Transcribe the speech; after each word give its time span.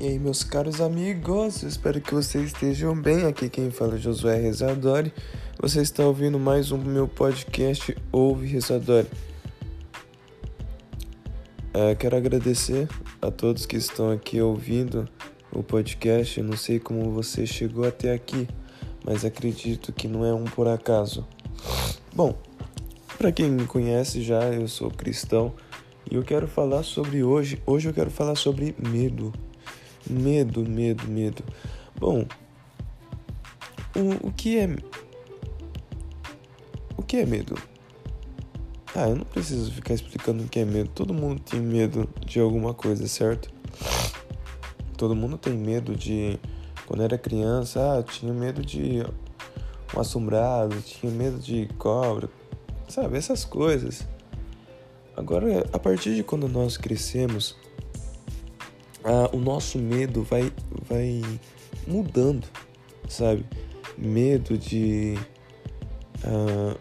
E 0.00 0.06
aí, 0.06 0.18
meus 0.20 0.44
caros 0.44 0.80
amigos, 0.80 1.64
espero 1.64 2.00
que 2.00 2.14
vocês 2.14 2.52
estejam 2.52 2.94
bem. 2.94 3.26
Aqui 3.26 3.48
quem 3.48 3.68
fala 3.68 3.96
é 3.96 3.98
Josué 3.98 4.36
Rezadori. 4.36 5.12
Você 5.60 5.80
está 5.80 6.06
ouvindo 6.06 6.38
mais 6.38 6.70
um 6.70 6.78
meu 6.78 7.08
podcast 7.08 7.96
Ouve 8.12 8.46
Rezadori. 8.46 9.08
É, 11.74 11.96
quero 11.96 12.16
agradecer 12.16 12.88
a 13.20 13.28
todos 13.32 13.66
que 13.66 13.76
estão 13.76 14.12
aqui 14.12 14.40
ouvindo 14.40 15.08
o 15.50 15.64
podcast. 15.64 16.38
Eu 16.38 16.46
não 16.46 16.56
sei 16.56 16.78
como 16.78 17.10
você 17.10 17.44
chegou 17.44 17.84
até 17.84 18.12
aqui, 18.12 18.46
mas 19.04 19.24
acredito 19.24 19.92
que 19.92 20.06
não 20.06 20.24
é 20.24 20.32
um 20.32 20.44
por 20.44 20.68
acaso. 20.68 21.26
Bom, 22.14 22.38
para 23.18 23.32
quem 23.32 23.50
me 23.50 23.66
conhece 23.66 24.22
já, 24.22 24.44
eu 24.44 24.68
sou 24.68 24.92
cristão 24.92 25.52
e 26.08 26.14
eu 26.14 26.22
quero 26.22 26.46
falar 26.46 26.84
sobre 26.84 27.24
hoje. 27.24 27.60
Hoje 27.66 27.88
eu 27.88 27.92
quero 27.92 28.12
falar 28.12 28.36
sobre 28.36 28.76
medo. 28.78 29.32
Medo, 30.08 30.68
medo, 30.68 31.06
medo. 31.06 31.44
Bom, 31.96 32.26
o, 33.94 34.28
o 34.28 34.32
que 34.32 34.58
é. 34.58 34.76
O 36.96 37.02
que 37.02 37.18
é 37.18 37.26
medo? 37.26 37.54
Ah, 38.94 39.08
eu 39.08 39.16
não 39.16 39.24
preciso 39.24 39.70
ficar 39.70 39.94
explicando 39.94 40.44
o 40.44 40.48
que 40.48 40.60
é 40.60 40.64
medo. 40.64 40.90
Todo 40.94 41.12
mundo 41.12 41.40
tem 41.40 41.60
medo 41.60 42.08
de 42.24 42.40
alguma 42.40 42.74
coisa, 42.74 43.06
certo? 43.06 43.50
Todo 44.96 45.14
mundo 45.14 45.36
tem 45.36 45.54
medo 45.54 45.94
de. 45.94 46.38
Quando 46.86 47.02
era 47.02 47.18
criança, 47.18 47.98
ah, 47.98 48.02
tinha 48.02 48.32
medo 48.32 48.64
de 48.64 49.02
um 49.94 50.00
assombrado, 50.00 50.80
tinha 50.80 51.12
medo 51.12 51.38
de 51.38 51.68
cobra, 51.78 52.28
sabe? 52.88 53.16
Essas 53.16 53.44
coisas. 53.44 54.06
Agora, 55.16 55.66
a 55.72 55.78
partir 55.78 56.14
de 56.14 56.22
quando 56.22 56.48
nós 56.48 56.76
crescemos, 56.76 57.56
ah, 59.04 59.30
o 59.32 59.38
nosso 59.38 59.78
medo 59.78 60.22
vai, 60.22 60.52
vai 60.88 61.22
mudando, 61.86 62.46
sabe? 63.08 63.44
Medo 63.96 64.56
de. 64.56 65.16
Ah, 66.24 66.76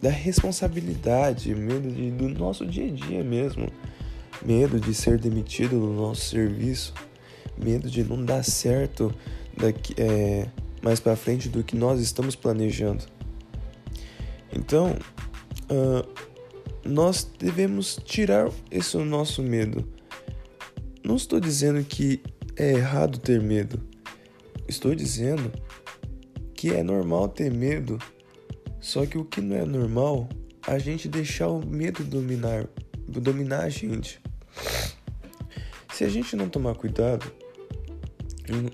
da 0.00 0.10
responsabilidade, 0.10 1.54
medo 1.54 1.90
de, 1.90 2.10
do 2.10 2.28
nosso 2.28 2.66
dia 2.66 2.86
a 2.86 2.90
dia 2.90 3.24
mesmo, 3.24 3.68
medo 4.44 4.78
de 4.78 4.94
ser 4.94 5.18
demitido 5.18 5.80
do 5.80 5.92
nosso 5.92 6.26
serviço, 6.26 6.94
medo 7.58 7.90
de 7.90 8.04
não 8.04 8.24
dar 8.24 8.44
certo 8.44 9.12
daqui, 9.56 9.94
é, 9.98 10.46
mais 10.82 11.00
para 11.00 11.16
frente 11.16 11.48
do 11.48 11.64
que 11.64 11.74
nós 11.74 12.00
estamos 12.00 12.36
planejando. 12.36 13.04
Então, 14.52 14.96
uh, 15.70 16.08
nós 16.84 17.28
devemos 17.38 17.98
tirar 18.04 18.50
esse 18.70 18.96
nosso 18.98 19.42
medo 19.42 19.95
não 21.06 21.14
estou 21.14 21.38
dizendo 21.38 21.84
que 21.84 22.20
é 22.56 22.72
errado 22.72 23.20
ter 23.20 23.40
medo. 23.40 23.80
Estou 24.66 24.92
dizendo 24.92 25.52
que 26.52 26.70
é 26.70 26.82
normal 26.82 27.28
ter 27.28 27.48
medo. 27.48 27.96
Só 28.80 29.06
que 29.06 29.16
o 29.16 29.24
que 29.24 29.40
não 29.40 29.54
é 29.54 29.64
normal, 29.64 30.28
a 30.66 30.78
gente 30.78 31.08
deixar 31.08 31.46
o 31.46 31.64
medo 31.64 32.02
dominar, 32.02 32.66
dominar 33.06 33.60
a 33.60 33.68
gente. 33.68 34.20
Se 35.94 36.02
a 36.02 36.08
gente 36.08 36.34
não 36.34 36.48
tomar 36.48 36.74
cuidado 36.74 37.32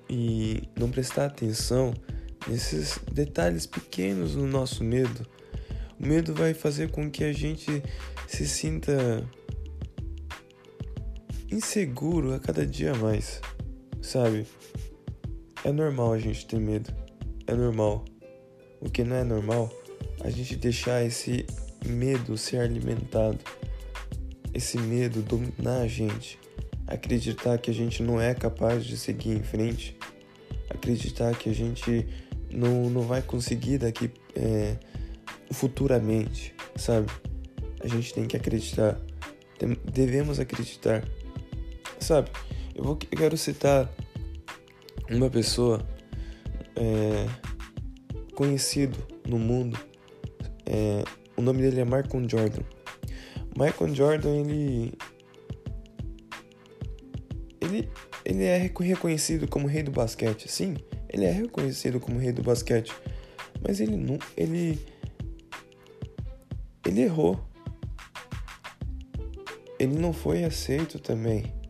e 0.09 0.63
não 0.75 0.91
prestar 0.91 1.27
atenção 1.27 1.93
nesses 2.49 2.99
detalhes 3.13 3.67
pequenos 3.67 4.35
no 4.35 4.47
nosso 4.47 4.83
medo, 4.83 5.27
o 6.01 6.07
medo 6.07 6.35
vai 6.35 6.55
fazer 6.55 6.91
com 6.91 7.11
que 7.11 7.25
a 7.25 7.33
gente 7.33 7.83
se 8.27 8.49
sinta 8.49 9.23
inseguro 11.53 12.35
a 12.35 12.41
cada 12.41 12.67
dia 12.67 12.95
mais, 12.95 13.41
sabe? 14.01 14.47
É 15.63 15.71
normal 15.71 16.15
a 16.15 16.19
gente 16.19 16.47
ter 16.47 16.59
medo, 16.59 16.93
é 17.47 17.55
normal. 17.55 18.05
O 18.81 18.89
que 18.89 19.05
não 19.05 19.17
é 19.17 19.23
normal, 19.23 19.71
a 20.25 20.31
gente 20.31 20.57
deixar 20.57 21.05
esse 21.05 21.45
medo 21.87 22.39
ser 22.39 22.59
alimentado, 22.59 23.39
esse 24.55 24.79
medo 24.79 25.21
dominar 25.21 25.83
a 25.83 25.87
gente, 25.87 26.39
acreditar 26.87 27.59
que 27.59 27.71
a 27.71 27.75
gente 27.75 28.03
não 28.03 28.21
é 28.21 28.35
capaz 28.35 28.85
de 28.85 28.97
seguir 28.97 29.37
em 29.37 29.43
frente, 29.43 29.97
acreditar 30.71 31.37
que 31.37 31.51
a 31.51 31.55
gente 31.55 32.09
não, 32.51 32.89
não 32.89 33.03
vai 33.03 33.21
conseguir 33.21 33.79
daqui 33.79 34.11
é, 34.35 34.77
futuramente, 35.53 36.55
sabe? 36.77 37.13
A 37.81 37.87
gente 37.87 38.15
tem 38.15 38.27
que 38.27 38.37
acreditar, 38.37 38.99
devemos 39.93 40.41
acreditar 40.41 41.05
Sabe, 42.03 42.33
eu, 42.75 42.83
vou, 42.83 42.99
eu 43.13 43.17
quero 43.17 43.37
citar 43.37 43.89
uma 45.09 45.31
pessoa 45.31 45.87
é, 46.75 47.29
conhecido 48.35 48.99
no 49.25 49.39
mundo. 49.39 49.79
É, 50.67 51.05
o 51.37 51.43
nome 51.43 51.63
dele 51.63 51.81
é 51.81 51.85
Michael 51.85 52.29
Jordan. 52.29 52.63
Michael 53.57 53.95
Jordan, 53.95 54.31
ele. 54.31 54.93
Ele, 57.61 57.89
ele 58.25 58.45
é 58.47 58.57
reconhecido 58.57 59.47
como 59.47 59.69
rei 59.69 59.85
do 59.85 59.93
basquete. 59.93 60.51
Sim, 60.51 60.75
ele 61.09 61.25
é 61.25 61.31
reconhecido 61.31 62.01
como 62.01 62.19
rei 62.19 62.33
do 62.33 62.43
basquete. 62.43 62.93
Mas 63.63 63.79
ele 63.79 63.97
não. 63.97 64.19
Ele. 64.37 64.85
Ele 66.85 67.03
errou. 67.03 67.39
Ele 69.79 69.97
não 69.97 70.13
foi 70.13 70.43
aceito 70.43 70.99
também 70.99 71.62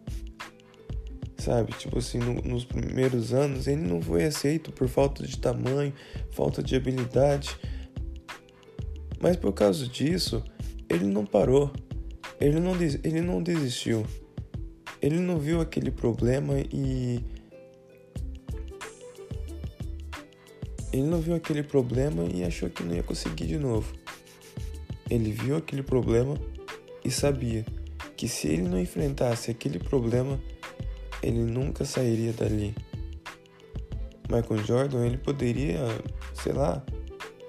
sabe? 1.42 1.72
Tipo 1.72 1.98
assim, 1.98 2.18
no, 2.18 2.34
nos 2.42 2.64
primeiros 2.64 3.32
anos 3.32 3.66
ele 3.66 3.82
não 3.82 4.00
foi 4.00 4.24
aceito 4.24 4.72
por 4.72 4.88
falta 4.88 5.26
de 5.26 5.38
tamanho, 5.38 5.92
falta 6.30 6.62
de 6.62 6.76
habilidade. 6.76 7.56
Mas 9.20 9.36
por 9.36 9.52
causa 9.52 9.86
disso, 9.86 10.42
ele 10.88 11.04
não 11.04 11.26
parou. 11.26 11.70
Ele 12.40 12.58
não, 12.58 12.74
ele 12.74 13.20
não 13.20 13.42
desistiu. 13.42 14.06
Ele 15.00 15.18
não 15.18 15.38
viu 15.38 15.60
aquele 15.60 15.90
problema 15.90 16.54
e. 16.72 17.20
Ele 20.92 21.04
não 21.04 21.20
viu 21.20 21.34
aquele 21.34 21.62
problema 21.62 22.24
e 22.24 22.44
achou 22.44 22.68
que 22.68 22.82
não 22.82 22.94
ia 22.94 23.02
conseguir 23.02 23.46
de 23.46 23.58
novo. 23.58 23.92
Ele 25.08 25.32
viu 25.32 25.56
aquele 25.56 25.82
problema 25.82 26.38
e 27.04 27.10
sabia 27.10 27.64
que 28.16 28.28
se 28.28 28.46
ele 28.46 28.62
não 28.62 28.78
enfrentasse 28.78 29.50
aquele 29.50 29.78
problema, 29.78 30.38
ele 31.22 31.40
nunca 31.40 31.84
sairia 31.84 32.32
dali. 32.32 32.74
Michael 34.28 34.64
Jordan, 34.64 35.06
ele 35.06 35.18
poderia, 35.18 35.78
sei 36.34 36.52
lá, 36.52 36.84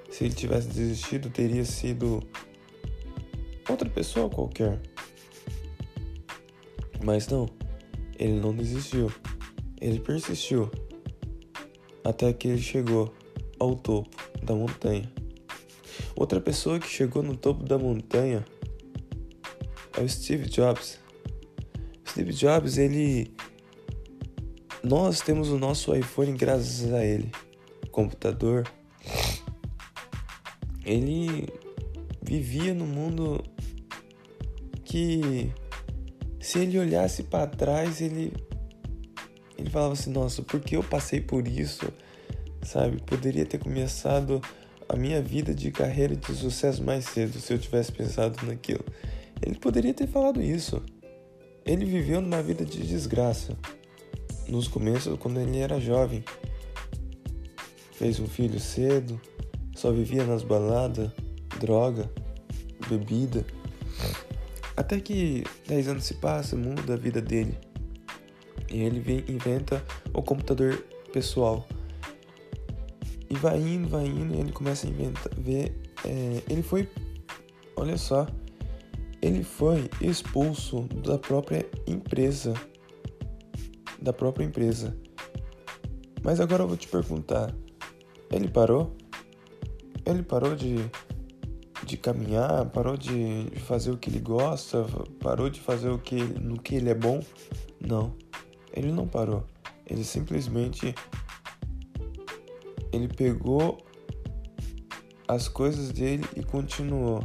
se 0.10 0.26
ele 0.26 0.34
tivesse 0.34 0.68
desistido, 0.68 1.30
teria 1.30 1.66
sido 1.66 2.22
outra 3.68 3.90
pessoa 3.90 4.30
qualquer. 4.30 4.80
Mas 7.04 7.28
não, 7.28 7.48
ele 8.20 8.40
não 8.40 8.56
desistiu. 8.56 9.12
Ele 9.82 10.00
persistiu 10.00 10.70
até 12.04 12.32
que 12.32 12.48
ele 12.48 12.62
chegou 12.62 13.14
ao 13.60 13.76
topo 13.76 14.16
da 14.44 14.54
montanha. 14.54 15.12
Outra 16.16 16.40
pessoa 16.40 16.80
que 16.80 16.88
chegou 16.88 17.24
no 17.24 17.36
topo 17.36 17.64
da 17.64 17.78
montanha 17.78 18.46
é 19.98 20.02
o 20.02 20.08
Steve 20.08 20.48
Jobs. 20.50 21.00
Steve 22.08 22.32
Jobs, 22.34 22.78
ele 22.78 23.34
nós 24.84 25.22
temos 25.22 25.50
o 25.50 25.58
nosso 25.58 25.96
iPhone 25.96 26.34
graças 26.34 26.92
a 26.92 27.06
ele. 27.06 27.32
Computador. 27.90 28.68
Ele 30.86 31.48
vivia 32.22 32.74
no 32.74 32.86
mundo 32.86 33.42
que 34.84 35.50
se 36.42 36.60
ele 36.60 36.78
olhasse 36.78 37.24
para 37.24 37.48
trás, 37.48 38.02
ele 38.02 38.34
ele 39.58 39.70
falava 39.70 39.94
assim: 39.94 40.12
"Nossa, 40.12 40.42
por 40.42 40.60
que 40.60 40.76
eu 40.76 40.84
passei 40.84 41.22
por 41.22 41.48
isso?" 41.48 41.88
Sabe? 42.62 43.02
Poderia 43.04 43.46
ter 43.46 43.60
começado 43.60 44.42
a 44.90 44.98
minha 44.98 45.22
vida 45.22 45.54
de 45.54 45.72
carreira 45.72 46.16
de 46.16 46.36
sucesso 46.36 46.84
mais 46.84 47.06
cedo 47.06 47.40
se 47.40 47.54
eu 47.54 47.58
tivesse 47.58 47.92
pensado 47.92 48.46
naquilo. 48.46 48.84
Ele 49.42 49.56
poderia 49.56 49.94
ter 49.94 50.08
falado 50.08 50.42
isso. 50.42 50.84
Ele 51.66 51.86
viveu 51.86 52.20
numa 52.20 52.44
vida 52.44 52.66
de 52.66 52.86
desgraça 52.86 53.58
nos 54.48 54.68
começos, 54.68 55.18
quando 55.20 55.40
ele 55.40 55.60
era 55.60 55.80
jovem. 55.80 56.24
Fez 57.94 58.20
um 58.20 58.28
filho 58.28 58.60
cedo, 58.60 59.20
só 59.76 59.92
vivia 59.92 60.24
nas 60.26 60.44
baladas, 60.44 61.12
droga, 61.60 62.12
bebida. 62.90 63.46
Até 64.76 65.00
que 65.00 65.44
10 65.68 65.88
anos 65.90 66.04
se 66.06 66.16
passam, 66.16 66.60
muda 66.60 66.94
a 66.94 66.98
vida 66.98 67.22
dele. 67.22 67.58
E 68.72 68.82
ele 68.82 69.26
inventa 69.28 69.84
o 70.14 70.22
computador 70.22 70.84
pessoal. 71.12 71.68
E 73.30 73.36
vai 73.36 73.60
indo, 73.60 73.88
vai 73.88 74.06
indo, 74.06 74.36
e 74.36 74.40
ele 74.40 74.52
começa 74.52 74.88
a 74.88 74.90
inventar, 74.90 75.32
ver. 75.38 75.76
É, 76.06 76.42
ele 76.50 76.62
foi, 76.62 76.90
olha 77.76 77.98
só, 77.98 78.28
ele 79.22 79.44
foi 79.44 79.90
expulso 80.02 80.82
da 81.04 81.18
própria 81.18 81.66
empresa 81.88 82.54
da 84.04 84.12
própria 84.12 84.44
empresa. 84.44 84.96
Mas 86.22 86.42
agora 86.42 86.64
eu 86.64 86.68
vou 86.68 86.78
te 86.78 86.88
perguntar: 86.88 87.56
ele 88.30 88.50
parou? 88.50 88.96
Ele 90.06 90.22
parou 90.22 90.54
de, 90.56 90.76
de 91.86 91.96
caminhar? 91.96 92.70
Parou 92.70 92.98
de 92.98 93.50
fazer 93.62 93.92
o 93.92 93.98
que 93.98 94.10
ele 94.10 94.20
gosta? 94.20 94.86
Parou 95.20 95.50
de 95.50 95.62
fazer 95.62 95.90
o 95.90 95.98
que 95.98 96.16
no 96.22 96.60
que 96.60 96.76
ele 96.76 96.90
é 96.90 96.96
bom? 96.96 97.22
Não, 97.80 98.14
ele 98.74 98.92
não 98.92 99.08
parou. 99.08 99.46
Ele 99.90 100.04
simplesmente 100.04 100.94
ele 102.92 103.08
pegou 103.08 103.78
as 105.28 105.48
coisas 105.48 105.92
dele 105.92 106.26
e 106.36 106.44
continuou. 106.44 107.22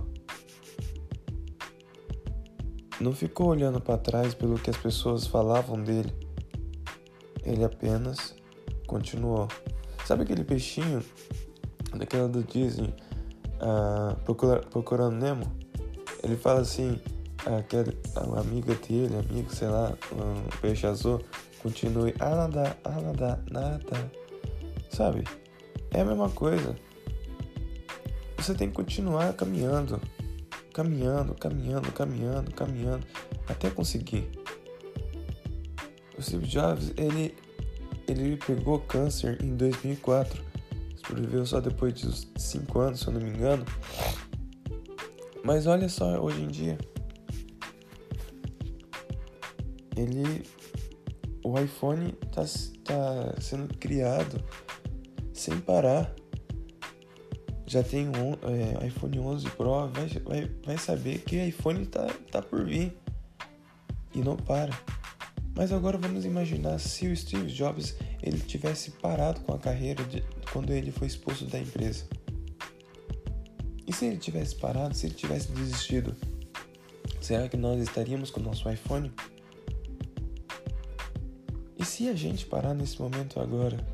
Não 3.01 3.13
ficou 3.13 3.49
olhando 3.49 3.81
para 3.81 3.99
trás 3.99 4.35
pelo 4.35 4.59
que 4.59 4.71
as 4.71 4.77
pessoas 4.77 5.27
falavam 5.27 5.81
dele. 5.83 6.28
Ele 7.49 7.65
apenas 7.65 8.35
continuou. 8.87 9.49
Sabe 10.05 10.23
aquele 10.23 10.45
peixinho 10.45 11.03
daquela 11.97 12.29
do 12.29 12.43
Disney, 12.43 12.95
uh, 13.63 14.15
procura, 14.25 14.61
procurando 14.61 15.17
Nemo? 15.17 15.51
Ele 16.23 16.37
fala 16.37 16.61
assim, 16.61 17.01
aquele, 17.47 17.97
a 18.15 18.41
amiga 18.41 18.75
dele, 18.75 19.17
amigo, 19.17 19.55
sei 19.55 19.69
lá, 19.69 19.95
um 20.13 20.61
peixe 20.61 20.87
azul, 20.87 21.23
continue 21.63 22.15
a 22.21 22.35
nadar, 22.35 22.77
a 22.85 22.91
nadar, 23.01 23.43
nada. 23.51 24.13
Sabe? 24.91 25.25
É 25.91 26.03
a 26.03 26.05
mesma 26.05 26.29
coisa. 26.29 26.77
Você 28.37 28.55
tem 28.55 28.69
que 28.69 28.75
continuar 28.75 29.33
caminhando, 29.33 30.01
caminhando, 30.75 31.35
caminhando, 31.35 31.93
caminhando, 31.93 32.53
caminhando, 32.53 33.07
até 33.49 33.71
conseguir. 33.71 34.38
O 36.19 36.23
Steve 36.23 36.47
Jobs, 36.47 36.93
ele, 36.97 37.35
ele 38.09 38.37
pegou 38.37 38.81
câncer 38.81 39.43
em 39.43 39.57
2004. 39.57 40.43
Sobreviveu 40.97 41.47
só 41.47 41.61
depois 41.61 41.95
de 41.95 42.11
5 42.37 42.79
anos, 42.81 43.01
se 43.01 43.07
eu 43.07 43.13
não 43.13 43.21
me 43.21 43.31
engano. 43.31 43.65
Mas 45.45 45.67
olha 45.67 45.89
só, 45.89 46.19
hoje 46.21 46.43
em 46.43 46.49
dia, 46.49 46.77
ele 49.97 50.43
o 51.49 51.59
iPhone 51.59 52.15
está 52.27 52.43
tá 52.85 53.41
sendo 53.41 53.73
criado 53.79 54.43
sem 55.33 55.59
parar. 55.61 56.13
Já 57.67 57.83
tem 57.83 58.09
um 58.09 58.33
é, 58.43 58.87
iPhone 58.87 59.19
11 59.19 59.51
Pro, 59.51 59.89
vai, 59.89 60.09
vai, 60.25 60.51
vai 60.65 60.79
saber 60.79 61.19
que 61.21 61.37
iPhone 61.37 61.87
tá, 61.87 62.07
tá 62.31 62.43
por 62.43 62.65
vir 62.65 62.97
e 64.15 64.19
não 64.19 64.37
para. 64.37 64.73
Mas 65.59 65.73
agora 65.73 65.99
vamos 65.99 66.25
imaginar 66.25 66.79
se 66.79 67.09
o 67.09 67.17
Steve 67.17 67.51
Jobs 67.51 67.97
ele 68.23 68.39
tivesse 68.39 68.93
parado 68.93 69.41
com 69.41 69.53
a 69.53 69.59
carreira 69.59 70.05
de, 70.05 70.23
quando 70.53 70.73
ele 70.73 70.93
foi 70.93 71.09
expulso 71.09 71.47
da 71.47 71.59
empresa. 71.59 72.05
E 73.85 73.93
se 73.93 74.07
ele 74.07 74.19
tivesse 74.19 74.55
parado, 74.55 74.95
se 74.95 75.07
ele 75.07 75.17
tivesse 75.17 75.51
desistido, 75.51 76.15
será 77.21 77.49
que 77.49 77.57
nós 77.57 77.81
estaríamos 77.81 78.31
com 78.31 78.39
o 78.39 78.43
nosso 78.45 78.71
iPhone? 78.71 79.13
E 81.77 81.85
se 81.85 82.09
a 82.09 82.15
gente 82.15 82.47
parar 82.47 82.73
nesse 82.73 83.03
momento 83.03 83.41
agora? 83.41 83.85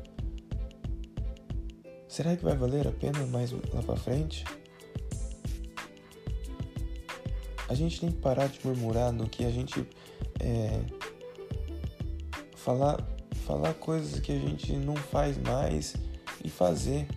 Será 2.07 2.37
que 2.37 2.43
vai 2.43 2.55
valer 2.55 2.87
a 2.87 2.91
pena 2.91 3.25
mais 3.25 3.51
lá 3.51 3.81
para 3.83 3.95
frente? 3.95 4.45
A 7.67 7.73
gente 7.73 7.99
tem 7.99 8.11
que 8.11 8.19
parar 8.19 8.49
de 8.49 8.59
murmurar 8.63 9.11
no 9.11 9.27
que 9.27 9.43
a 9.43 9.49
gente 9.49 9.83
é, 10.39 10.79
falar 12.65 12.97
falar 13.45 13.75
coisas 13.75 14.19
que 14.19 14.31
a 14.31 14.39
gente 14.39 14.73
não 14.73 14.95
faz 14.95 15.37
mais 15.37 15.95
e 16.43 16.49
fazer 16.49 17.07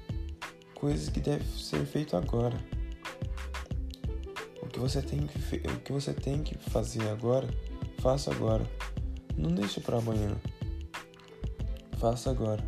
coisas 0.75 1.09
que 1.09 1.21
devem 1.21 1.47
ser 1.47 1.87
feito 1.87 2.19
agora. 2.19 2.63
O 4.61 4.67
que 4.67 4.79
você 4.79 5.01
tem 5.01 5.27
que 5.27 5.39
o 5.57 5.81
que 5.81 5.91
você 5.91 6.13
tem 6.13 6.43
que 6.43 6.55
fazer 6.55 7.09
agora, 7.09 7.49
faça 8.01 8.31
agora. 8.31 8.71
Não 9.39 9.51
deixe 9.51 9.81
para 9.81 9.97
amanhã. 9.97 10.37
Faça 11.97 12.31
agora. 12.31 12.63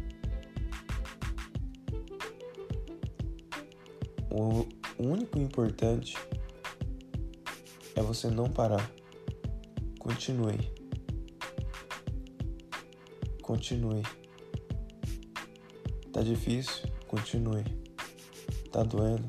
O 4.31 4.67
único 4.99 5.39
importante 5.39 6.17
é 7.95 8.01
você 8.01 8.29
não 8.29 8.49
parar. 8.49 8.91
Continue. 9.99 10.80
Continue. 13.51 14.05
Tá 16.13 16.23
difícil? 16.23 16.89
Continue. 17.09 17.65
Tá 18.71 18.85
doendo? 18.85 19.27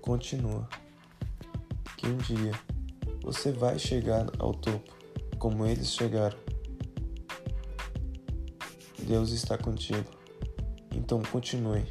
Continua. 0.00 0.66
Que 1.98 2.06
um 2.06 2.16
dia 2.16 2.52
você 3.22 3.52
vai 3.52 3.78
chegar 3.78 4.30
ao 4.38 4.54
topo 4.54 4.96
como 5.38 5.66
eles 5.66 5.92
chegaram. 5.92 6.38
Deus 9.00 9.30
está 9.30 9.58
contigo. 9.58 10.08
Então 10.96 11.20
continue. 11.30 11.84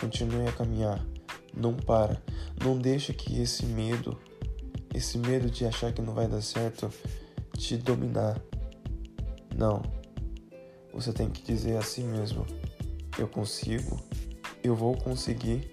Continue 0.00 0.46
a 0.46 0.52
caminhar. 0.52 1.04
Não 1.52 1.74
para. 1.74 2.22
Não 2.64 2.78
deixe 2.78 3.12
que 3.12 3.42
esse 3.42 3.66
medo, 3.66 4.16
esse 4.94 5.18
medo 5.18 5.50
de 5.50 5.66
achar 5.66 5.92
que 5.92 6.00
não 6.00 6.14
vai 6.14 6.28
dar 6.28 6.42
certo, 6.42 6.88
te 7.58 7.76
dominar. 7.76 8.40
Não. 9.56 9.82
Você 10.92 11.12
tem 11.12 11.30
que 11.30 11.42
dizer 11.42 11.76
a 11.76 11.82
si 11.82 12.02
mesmo: 12.02 12.46
eu 13.18 13.26
consigo, 13.26 14.00
eu 14.62 14.74
vou 14.74 14.96
conseguir, 14.96 15.70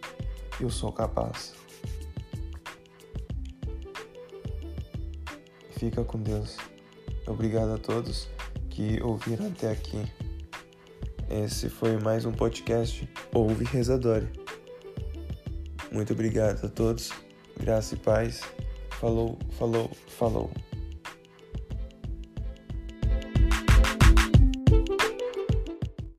eu 0.59 0.69
sou 0.69 0.91
capaz. 0.91 1.53
Fica 5.71 6.03
com 6.03 6.19
Deus. 6.19 6.57
Obrigado 7.25 7.73
a 7.73 7.77
todos 7.77 8.27
que 8.69 9.01
ouviram 9.01 9.47
até 9.47 9.71
aqui. 9.71 10.05
Esse 11.29 11.69
foi 11.69 11.97
mais 11.97 12.25
um 12.25 12.31
podcast 12.31 13.07
Ouve 13.33 13.63
Rezadore. 13.65 14.27
Muito 15.91 16.13
obrigado 16.13 16.65
a 16.65 16.69
todos. 16.69 17.11
Graça 17.59 17.95
e 17.95 17.97
paz. 17.97 18.41
Falou, 18.99 19.37
falou, 19.57 19.89
falou. 20.07 20.49